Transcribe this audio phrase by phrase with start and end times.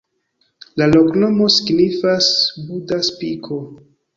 [0.81, 2.33] La loknomo signifas:
[2.71, 3.63] Buda-spiko.